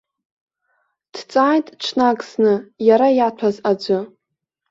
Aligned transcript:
Дҵааит 1.13 1.67
ҽнак 1.83 2.19
зны, 2.29 2.53
иара 2.87 3.07
иаҭәаз 3.17 3.55
аӡәы. 3.69 3.99